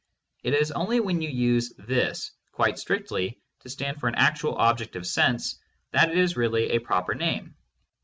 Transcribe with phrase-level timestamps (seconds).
[0.41, 4.95] It is only when you use "this" quite strictly, to stand for an actual object
[4.95, 5.59] of sense,
[5.91, 7.53] that it is really a proper name.